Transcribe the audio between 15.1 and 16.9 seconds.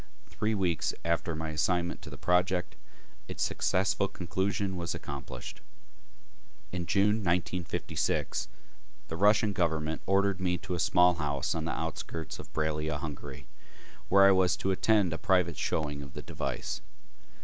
a private showing of the device.